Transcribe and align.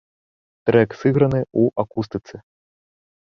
Трэк 0.69 0.89
сыграны 1.01 1.41
ў 1.43 1.63
акустыцы. 1.83 2.35